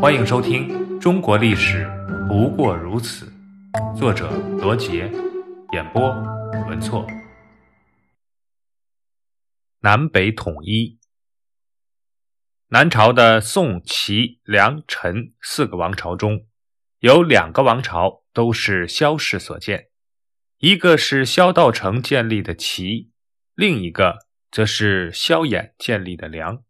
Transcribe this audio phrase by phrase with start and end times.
[0.00, 0.68] 欢迎收听
[1.00, 1.84] 《中国历史
[2.28, 3.26] 不过如此》，
[3.98, 5.10] 作者罗杰，
[5.72, 6.08] 演播
[6.68, 7.04] 文措。
[9.80, 11.00] 南北统一，
[12.68, 16.46] 南朝的宋、齐、梁、陈四个王朝中，
[17.00, 19.88] 有两个王朝都是萧氏所建，
[20.58, 23.10] 一个是萧道成建立的齐，
[23.56, 24.18] 另一个
[24.52, 26.62] 则是萧衍建立的梁。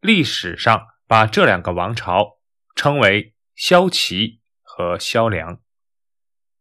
[0.00, 2.37] 历史上把这两个王朝。
[2.78, 5.60] 称为萧齐和萧梁，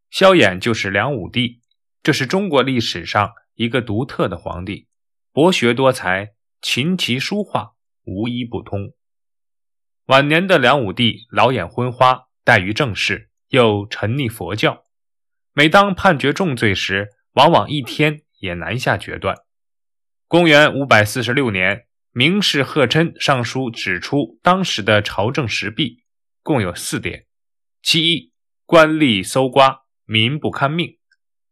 [0.09, 1.61] 萧衍就是梁武帝，
[2.01, 4.87] 这是中国历史上一个独特的皇帝，
[5.31, 8.95] 博学多才，琴棋书画无一不通。
[10.07, 14.85] 晚年的梁武帝老眼昏花，怠于政事，又沉溺佛教，
[15.53, 19.37] 每当判决重罪时，往往一天也难下决断。
[20.27, 26.05] 公元五百四十六年，名士贺琛上书指出当时的朝政时弊。
[26.47, 27.25] 共有四点：
[27.83, 28.31] 其一，
[28.65, 30.97] 官吏搜刮，民不堪命；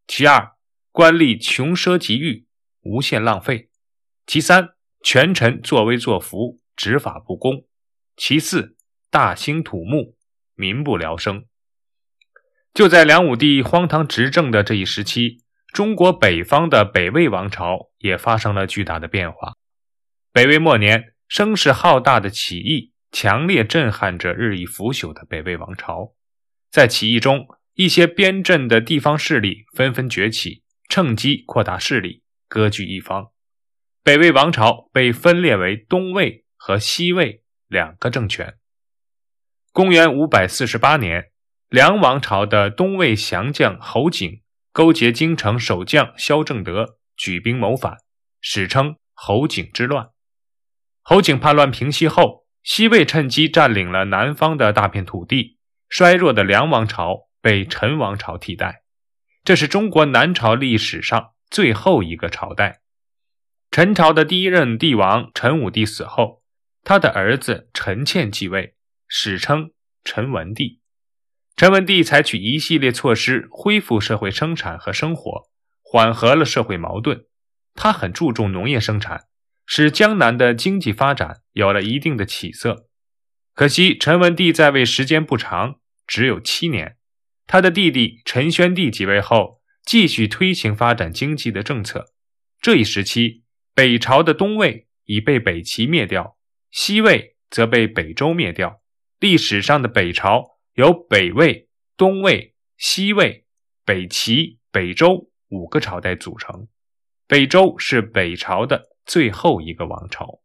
[0.07, 0.53] 其二，
[0.93, 2.47] 官吏穷奢极欲，
[2.79, 3.67] 无限浪费；
[4.25, 4.69] 其三，
[5.03, 7.65] 权臣作威作福，执法不公；
[8.15, 8.77] 其四，
[9.09, 10.15] 大兴土木，
[10.53, 11.43] 民不聊生。
[12.73, 15.43] 就在梁武帝荒唐执政的这一时期，
[15.73, 19.57] 中国北方的北魏王朝也发生了巨大的变化。
[20.31, 22.93] 北魏末年，声势浩大的起义。
[23.16, 26.13] 强烈震撼着日益腐朽的北魏王朝。
[26.69, 33.31] 在起义中，一些边镇的地方势力纷纷崛起，趁机扩大势力，割据一方。
[34.03, 38.58] 北魏王朝被分裂为东魏和西魏两个政权。
[39.71, 41.31] 公元五百四十八年，
[41.69, 44.41] 梁王朝的东魏降将侯景
[44.73, 47.95] 勾结京城守将萧正德，举兵谋反，
[48.41, 50.09] 史称侯景之乱。
[51.02, 52.43] 侯景叛乱平息后。
[52.66, 58.81] 西魏趁机占领了南方的大片土地，衰弱的梁王朝被陈王朝替代。
[59.44, 62.81] 这是中国南朝历史上最后一个朝代。
[63.70, 66.42] 陈朝的第一任帝王陈武帝死后，
[66.83, 68.73] 他的儿子陈倩继位，
[69.08, 69.70] 史称
[70.03, 70.82] 陈文帝。
[71.55, 75.43] 陈文帝采取一系列措施恢复社会生产和生活，
[75.83, 77.26] 缓和了社会矛盾。
[77.76, 79.26] 他很注重农业生产。
[79.65, 82.87] 使江南的经济发展有了一定的起色。
[83.53, 86.98] 可惜陈文帝在位时间不长，只有七年。
[87.48, 92.14] 他的弟弟陈宣帝即位后，继续推行发展经济的政策。
[92.59, 93.43] 这一时期，
[93.73, 96.37] 北朝的东魏已被北齐灭掉，
[96.71, 98.82] 西魏则被北周灭掉。
[99.20, 103.45] 历史上的北朝由北魏、东魏、西魏、
[103.86, 106.67] 北齐、北周五个朝代组成。
[107.27, 108.95] 北周是北朝的。
[109.05, 110.42] 最后一个王朝，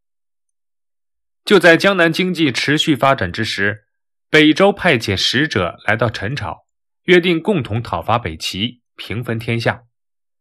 [1.45, 3.87] 就在江南经济持续发展之时，
[4.29, 6.67] 北周派遣使者来到陈朝，
[7.05, 9.85] 约定共同讨伐北齐，平分天下。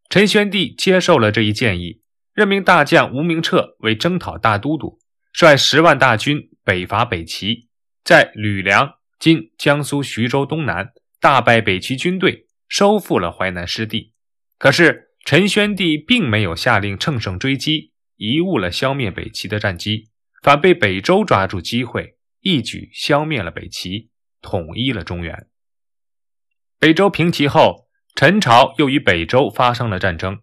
[0.09, 2.01] 陈宣帝接受了这一建议，
[2.33, 4.99] 任命大将吴明彻为征讨大都督，
[5.31, 7.69] 率十万大军北伐北齐，
[8.03, 10.91] 在吕梁（今江苏徐州东南）
[11.21, 14.13] 大败北齐军队，收复了淮南失地。
[14.57, 17.93] 可是陈宣帝并没有下令乘胜追击。
[18.19, 20.09] 贻误了消灭北齐的战机，
[20.43, 24.09] 反被北周抓住机会，一举消灭了北齐，
[24.41, 25.47] 统一了中原。
[26.77, 30.39] 北周平齐后，陈朝又与北周发生了战争。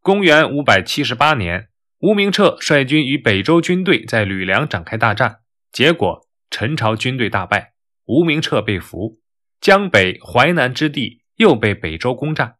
[0.00, 5.40] 公元五百七十八年，吴明彻率军与北周军队在吕梁展开大战，
[5.72, 7.72] 结果陈朝军队大败，
[8.04, 9.18] 吴明彻被俘，
[9.60, 12.56] 江北、淮南之地又被北周攻占。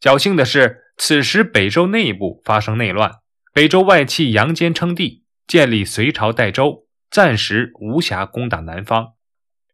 [0.00, 3.10] 侥幸的是，此时北周内部发生内乱。
[3.56, 9.14] 北周外戚杨坚称帝，建立隋朝代周，暂时无暇攻打南方，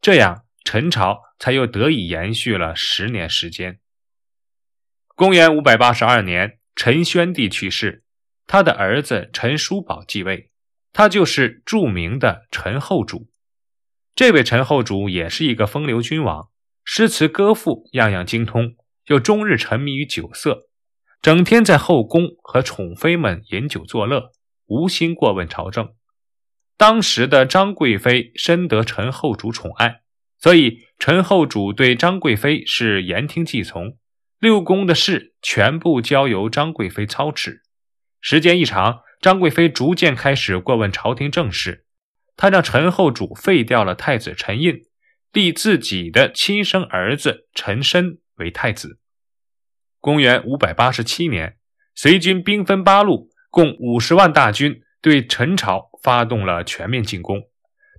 [0.01, 3.81] 这样陈朝才又得以延续了十年时间。
[5.17, 8.05] 公元五百八十二年，陈宣帝去世，
[8.47, 10.53] 他的儿子陈叔宝继位，
[10.93, 13.33] 他就是著名的陈后主。
[14.15, 16.51] 这位陈后主也是一个风流君王，
[16.85, 20.69] 诗词歌赋样样精通，又终日沉迷于酒色。
[21.23, 24.33] 整天在后宫和宠妃们饮酒作乐，
[24.67, 25.95] 无心过问朝政。
[26.77, 30.01] 当时的张贵妃深得陈后主宠爱，
[30.41, 33.97] 所以陈后主对张贵妃是言听计从，
[34.41, 37.63] 六宫的事全部交由张贵妃操持。
[38.21, 41.87] 时间一长，张贵妃逐渐开始过问朝廷政事。
[42.37, 44.81] 她让陈后主废掉了太子陈印，
[45.33, 48.99] 立自己的亲生儿子陈申为太子。
[50.03, 51.59] 公元五百八十七年，
[51.95, 57.41] 隋军兵分八路，共五十万大军对陈朝发动了全面进攻。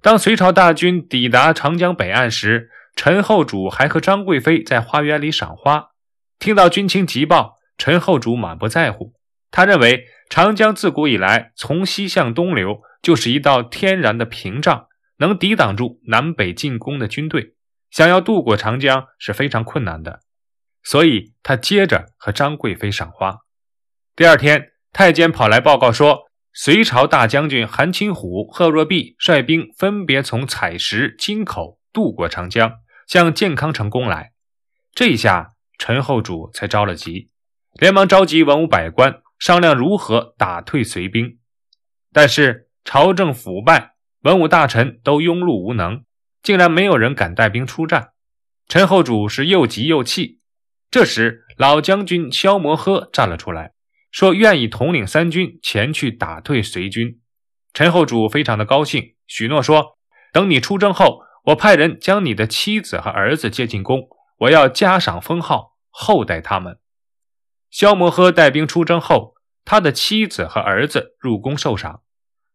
[0.01, 5.91] 当隋朝大军抵达长江北岸时，陈后主还和张贵妃在花园里赏花。
[6.39, 9.13] 听到军情急报，陈后主满不在乎。
[9.49, 14.87] 他认为长江自古以来从西向东流，就是一道天然的屏障，
[15.19, 17.53] 能抵挡住南北进攻的军队。
[17.89, 20.19] 想要渡过长江是非常困难的，
[20.83, 23.39] 所以他接着和张贵妃赏花。
[24.15, 26.29] 第二天，太监跑来报告说。
[26.55, 32.73] 隋朝大将军韩擒虎、贺若弼率兵分别从采石、京口渡过长江，
[33.07, 34.33] 向建康城攻来。
[34.93, 37.31] 这一下，陈后主才着了急，
[37.73, 41.39] 连忙召集文武百官商量如何打退隋兵。
[42.11, 46.03] 但是朝政腐败，文武大臣都庸碌无能，
[46.43, 48.11] 竟然没有人敢带兵出战。
[48.67, 50.42] 陈后主是又急又气。
[50.93, 53.71] 这时，老将军萧摩诃站了出来。
[54.11, 57.19] 说愿意统领三军前去打退隋军，
[57.73, 59.97] 陈后主非常的高兴，许诺说
[60.31, 64.07] ：“等你出征后，我派人将你的妻子和儿子接进宫，
[64.41, 66.77] 我要加赏封号，厚待他们。”
[67.71, 69.33] 萧摩诃带兵出征后，
[69.65, 72.03] 他的妻子和儿子入宫受赏。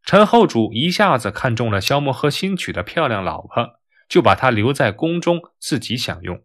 [0.05, 6.40] 陈后主一下子看中了萧摩诃新娶的漂亮老婆，就把她留在宫中自己享用。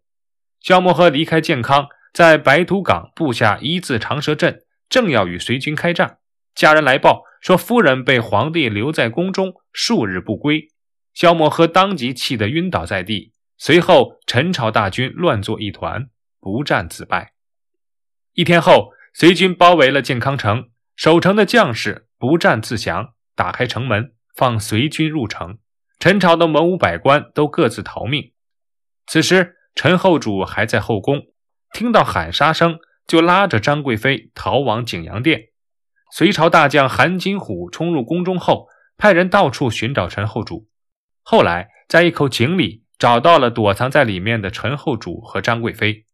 [0.63, 4.63] 萧摩诃离开建康，在白土岗布下一字长蛇阵。
[4.87, 6.19] 正要与隋军开战，
[6.55, 10.69] 家人来报说夫人被皇帝留在宫中数日不归。
[11.13, 13.33] 萧摩诃当即气得晕倒在地。
[13.57, 16.07] 随后，陈朝大军乱作一团，
[16.39, 17.33] 不战自败。
[18.33, 25.57] 一天后，隋军包围了建康城，守城的将士不战自降，打开城门放隋军入城。
[25.99, 28.31] 陈朝的文武百官都各自逃命。
[29.07, 31.21] 此时，陈后主还在后宫，
[31.73, 32.79] 听到喊杀声。
[33.05, 35.49] 就拉着张贵妃逃往景阳殿。
[36.13, 40.69] 隋朝大将韩金虎冲入宫中后，派人到处寻找陈后主。
[41.21, 46.05] 后来在一口井里找到了躲藏在里面的陈后主和张贵妃。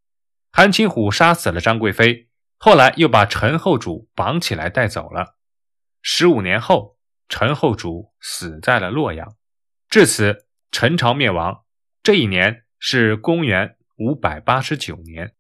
[0.52, 2.28] 韩金虎杀死了张贵妃，
[2.58, 5.36] 后来又把陈后主绑起来带走了。
[6.02, 6.98] 十五年后，
[7.28, 9.36] 陈后主死在了洛阳。
[9.90, 11.64] 至此，陈朝灭亡。
[12.02, 15.34] 这一年是公元五百八十九年。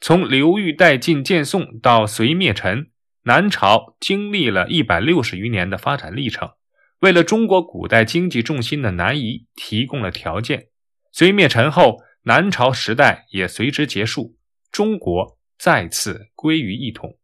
[0.00, 2.90] 从刘裕代晋建宋到隋灭陈，
[3.22, 6.52] 南朝经历了一百六十余年的发展历程，
[6.98, 10.68] 为了中国古代经济重心的南移提供了条件。
[11.12, 14.36] 隋灭陈后，南朝时代也随之结束，
[14.72, 17.16] 中国再次归于一统。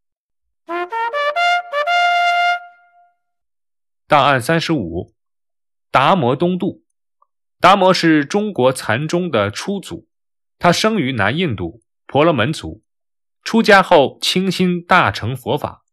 [4.06, 5.12] 档案三十五，
[5.90, 6.83] 达摩东渡。
[7.60, 10.08] 达摩是中国禅宗的初祖，
[10.58, 11.82] 他生于南印度。
[12.06, 12.84] 婆罗门族
[13.42, 15.84] 出家后倾心大乘佛法。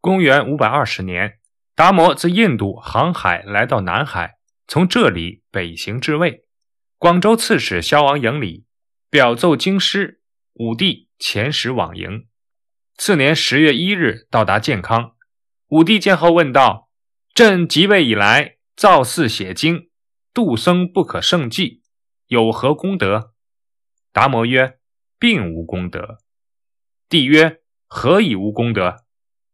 [0.00, 1.38] 公元五百二十年，
[1.74, 4.34] 达摩自印度航海来到南海，
[4.68, 6.44] 从这里北行至魏。
[6.98, 8.66] 广州刺史萧王迎礼，
[9.10, 10.20] 表奏京师，
[10.52, 12.26] 武帝遣使往迎。
[12.96, 15.16] 次年十月一日到达建康。
[15.68, 16.88] 武帝见后问道
[17.34, 19.88] ：“朕即位以来，造寺写经，
[20.34, 21.82] 度僧不可胜计，
[22.26, 23.32] 有何功德？”
[24.12, 24.78] 达摩曰。
[25.16, 26.18] 并无功德。
[27.08, 29.04] 帝曰：“何以无功德？”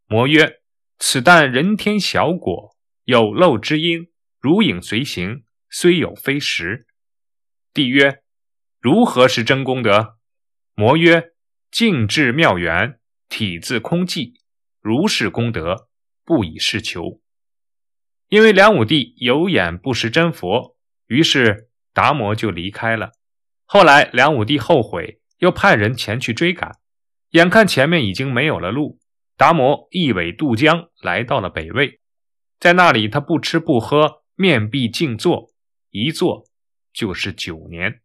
[0.08, 0.62] 摩曰
[0.98, 2.74] ：“此但人天小果，
[3.04, 4.10] 有漏之因，
[4.40, 6.88] 如影随形，虽有非实。”
[7.72, 8.24] 帝曰
[8.82, 10.18] ：“如何是真功德？”
[10.74, 11.34] 摩曰
[11.70, 14.40] ：“静至妙缘，体自空寂，
[14.80, 15.88] 如是功德，
[16.24, 17.20] 不以是求。”
[18.30, 20.74] 因为梁武帝有眼不识真佛，
[21.06, 23.12] 于是达摩就离开了。
[23.66, 25.18] 后来梁武帝后悔。
[25.40, 26.70] 又派人前去追赶，
[27.30, 28.98] 眼看前面已经没有了路，
[29.38, 31.98] 达摩一苇渡江，来到了北魏。
[32.58, 35.50] 在那里，他不吃不喝，面壁静坐，
[35.88, 36.44] 一坐
[36.92, 38.02] 就是九年。